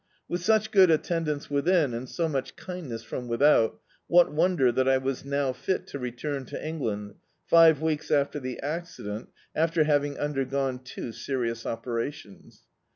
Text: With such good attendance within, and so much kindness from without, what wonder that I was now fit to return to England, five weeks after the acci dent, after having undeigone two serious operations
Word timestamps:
With 0.27 0.41
such 0.41 0.71
good 0.71 0.89
attendance 0.89 1.47
within, 1.51 1.93
and 1.93 2.09
so 2.09 2.27
much 2.27 2.55
kindness 2.55 3.03
from 3.03 3.27
without, 3.27 3.79
what 4.07 4.33
wonder 4.33 4.71
that 4.71 4.89
I 4.89 4.97
was 4.97 5.23
now 5.23 5.53
fit 5.53 5.85
to 5.89 5.99
return 5.99 6.43
to 6.45 6.67
England, 6.67 7.13
five 7.45 7.83
weeks 7.83 8.09
after 8.09 8.39
the 8.39 8.59
acci 8.63 9.05
dent, 9.05 9.29
after 9.53 9.83
having 9.83 10.17
undeigone 10.17 10.79
two 10.83 11.11
serious 11.11 11.67
operations 11.67 12.63